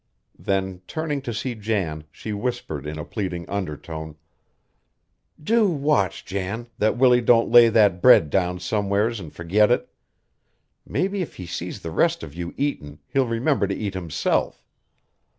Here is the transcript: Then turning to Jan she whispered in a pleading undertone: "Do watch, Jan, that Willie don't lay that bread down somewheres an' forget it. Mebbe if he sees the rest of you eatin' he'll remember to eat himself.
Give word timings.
Then 0.39 0.81
turning 0.87 1.21
to 1.21 1.31
Jan 1.31 2.05
she 2.11 2.33
whispered 2.33 2.87
in 2.87 2.97
a 2.97 3.05
pleading 3.05 3.47
undertone: 3.47 4.15
"Do 5.39 5.69
watch, 5.69 6.25
Jan, 6.25 6.65
that 6.79 6.97
Willie 6.97 7.21
don't 7.21 7.51
lay 7.51 7.69
that 7.69 8.01
bread 8.01 8.31
down 8.31 8.59
somewheres 8.59 9.19
an' 9.21 9.29
forget 9.29 9.69
it. 9.69 9.93
Mebbe 10.87 11.13
if 11.17 11.35
he 11.35 11.45
sees 11.45 11.81
the 11.81 11.91
rest 11.91 12.23
of 12.23 12.33
you 12.33 12.51
eatin' 12.57 12.97
he'll 13.09 13.27
remember 13.27 13.67
to 13.67 13.75
eat 13.75 13.93
himself. 13.93 14.65